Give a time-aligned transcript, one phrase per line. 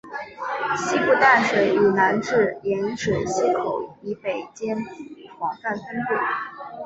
[0.77, 4.75] 西部淡水以南至盐水溪口以北间
[5.37, 6.13] 广泛分布。